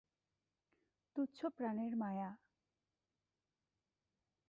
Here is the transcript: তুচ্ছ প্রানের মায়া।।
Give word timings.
তুচ্ছ 1.15 1.39
প্রানের 1.57 1.93
মায়া।। 1.95 2.29